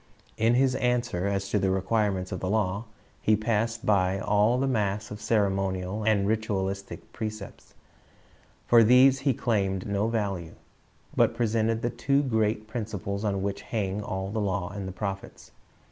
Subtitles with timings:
[0.35, 2.85] In his answer as to the requirements of the law,
[3.21, 7.75] he passed by all the mass of ceremonial and ritualistic precepts.
[8.65, 10.55] For these he claimed no value,
[11.15, 15.51] but presented the two great principles on which hang all the law and the prophets.